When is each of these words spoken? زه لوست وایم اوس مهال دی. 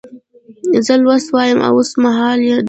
زه 0.85 0.93
لوست 1.03 1.29
وایم 1.33 1.59
اوس 1.69 1.89
مهال 2.03 2.37
دی. 2.45 2.55